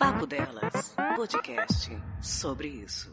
Papo 0.00 0.26
Delas, 0.26 0.96
podcast 1.14 1.94
sobre 2.22 2.68
isso. 2.68 3.12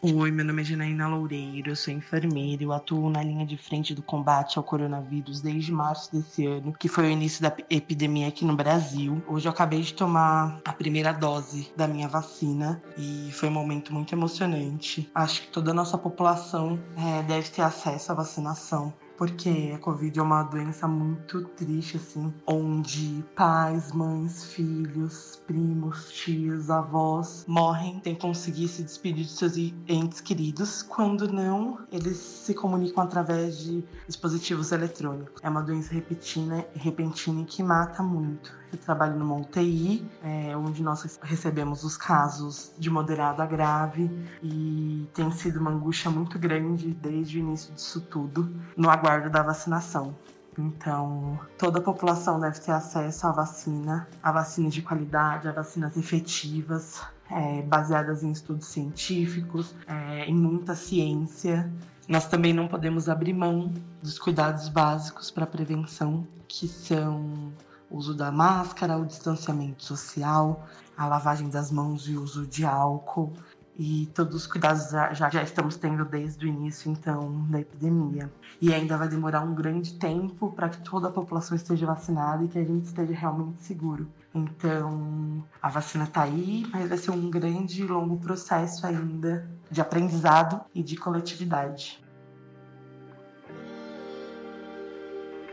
Oi, 0.00 0.30
meu 0.30 0.44
nome 0.44 0.62
é 0.62 0.64
Janaína 0.64 1.08
Loureiro, 1.08 1.70
eu 1.70 1.74
sou 1.74 1.92
enfermeira 1.92 2.62
e 2.62 2.64
eu 2.64 2.72
atuo 2.72 3.10
na 3.10 3.24
linha 3.24 3.44
de 3.44 3.56
frente 3.56 3.92
do 3.92 4.02
combate 4.02 4.56
ao 4.56 4.62
coronavírus 4.62 5.40
desde 5.40 5.72
março 5.72 6.12
desse 6.14 6.46
ano, 6.46 6.72
que 6.78 6.86
foi 6.86 7.06
o 7.08 7.10
início 7.10 7.42
da 7.42 7.52
epidemia 7.68 8.28
aqui 8.28 8.44
no 8.44 8.54
Brasil. 8.54 9.20
Hoje 9.26 9.48
eu 9.48 9.52
acabei 9.52 9.80
de 9.80 9.94
tomar 9.94 10.60
a 10.64 10.72
primeira 10.72 11.10
dose 11.10 11.72
da 11.76 11.88
minha 11.88 12.06
vacina 12.06 12.80
e 12.96 13.32
foi 13.32 13.48
um 13.48 13.52
momento 13.52 13.92
muito 13.92 14.14
emocionante. 14.14 15.10
Acho 15.12 15.42
que 15.42 15.48
toda 15.48 15.72
a 15.72 15.74
nossa 15.74 15.98
população 15.98 16.78
é, 16.96 17.24
deve 17.24 17.48
ter 17.48 17.62
acesso 17.62 18.12
à 18.12 18.14
vacinação 18.14 18.94
porque 19.16 19.72
a 19.74 19.78
Covid 19.78 20.18
é 20.18 20.22
uma 20.22 20.42
doença 20.42 20.86
muito 20.86 21.44
triste, 21.56 21.96
assim, 21.96 22.32
onde 22.46 23.24
pais, 23.34 23.92
mães, 23.92 24.44
filhos, 24.44 25.42
primos, 25.46 26.10
tios, 26.12 26.70
avós 26.70 27.44
morrem 27.48 28.00
sem 28.02 28.14
conseguir 28.14 28.68
se 28.68 28.82
despedir 28.82 29.24
de 29.24 29.30
seus 29.30 29.56
entes 29.56 30.20
queridos. 30.20 30.82
Quando 30.82 31.30
não, 31.32 31.78
eles 31.90 32.16
se 32.16 32.54
comunicam 32.54 33.02
através 33.02 33.58
de 33.58 33.84
dispositivos 34.06 34.72
eletrônicos. 34.72 35.42
É 35.42 35.48
uma 35.48 35.62
doença 35.62 35.94
repentina, 35.94 36.66
repentina 36.74 37.44
que 37.44 37.62
mata 37.62 38.02
muito. 38.02 38.52
Eu 38.72 38.78
trabalho 38.78 39.16
numa 39.16 39.36
UTI, 39.36 40.04
é, 40.22 40.56
onde 40.56 40.82
nós 40.82 41.18
recebemos 41.22 41.84
os 41.84 41.96
casos 41.96 42.72
de 42.78 42.90
moderado 42.90 43.40
a 43.40 43.46
grave 43.46 44.10
e 44.42 45.08
tem 45.14 45.30
sido 45.30 45.60
uma 45.60 45.70
angústia 45.70 46.10
muito 46.10 46.38
grande 46.38 46.92
desde 46.92 47.38
o 47.38 47.40
início 47.40 47.72
disso 47.72 48.00
tudo, 48.00 48.52
no 48.76 48.90
aguardo 48.90 49.30
da 49.30 49.42
vacinação. 49.42 50.14
Então, 50.58 51.38
toda 51.58 51.78
a 51.78 51.82
população 51.82 52.40
deve 52.40 52.58
ter 52.60 52.72
acesso 52.72 53.26
à 53.26 53.32
vacina, 53.32 54.08
a 54.22 54.32
vacinas 54.32 54.72
de 54.72 54.82
qualidade, 54.82 55.46
a 55.48 55.52
vacinas 55.52 55.96
efetivas, 55.96 57.02
é, 57.30 57.62
baseadas 57.62 58.22
em 58.22 58.30
estudos 58.30 58.66
científicos, 58.66 59.74
é, 59.86 60.24
em 60.24 60.34
muita 60.34 60.74
ciência. 60.74 61.70
Nós 62.08 62.26
também 62.26 62.54
não 62.54 62.68
podemos 62.68 63.08
abrir 63.08 63.34
mão 63.34 63.72
dos 64.02 64.18
cuidados 64.18 64.68
básicos 64.68 65.30
para 65.30 65.46
prevenção, 65.46 66.26
que 66.48 66.66
são 66.66 67.52
uso 67.90 68.14
da 68.14 68.30
máscara, 68.30 68.96
o 68.96 69.06
distanciamento 69.06 69.84
social, 69.84 70.66
a 70.96 71.06
lavagem 71.06 71.48
das 71.48 71.70
mãos 71.70 72.08
e 72.08 72.16
o 72.16 72.22
uso 72.22 72.46
de 72.46 72.64
álcool, 72.64 73.32
e 73.78 74.06
todos 74.14 74.34
os 74.34 74.46
cuidados 74.46 74.88
já, 74.90 75.28
já 75.28 75.42
estamos 75.42 75.76
tendo 75.76 76.04
desde 76.04 76.46
o 76.46 76.48
início, 76.48 76.90
então, 76.90 77.46
da 77.50 77.60
epidemia. 77.60 78.32
E 78.60 78.72
ainda 78.72 78.96
vai 78.96 79.06
demorar 79.06 79.42
um 79.42 79.54
grande 79.54 79.94
tempo 79.94 80.50
para 80.50 80.70
que 80.70 80.78
toda 80.78 81.08
a 81.08 81.10
população 81.10 81.54
esteja 81.54 81.84
vacinada 81.84 82.42
e 82.42 82.48
que 82.48 82.58
a 82.58 82.64
gente 82.64 82.86
esteja 82.86 83.12
realmente 83.12 83.62
seguro. 83.62 84.08
Então, 84.34 85.44
a 85.60 85.68
vacina 85.68 86.04
está 86.04 86.22
aí, 86.22 86.66
mas 86.72 86.88
vai 86.88 86.96
ser 86.96 87.10
um 87.10 87.30
grande 87.30 87.82
e 87.82 87.86
longo 87.86 88.16
processo 88.16 88.86
ainda 88.86 89.46
de 89.70 89.80
aprendizado 89.80 90.62
e 90.74 90.82
de 90.82 90.96
coletividade. 90.96 92.02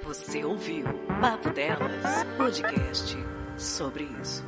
Você 0.03 0.43
ouviu 0.43 0.85
Papo 1.21 1.49
Delas, 1.51 2.25
podcast 2.37 3.17
sobre 3.57 4.03
isso. 4.21 4.43